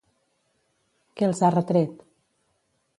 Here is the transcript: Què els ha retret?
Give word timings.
Què 1.21 1.29
els 1.29 1.45
ha 1.49 1.53
retret? 1.59 2.05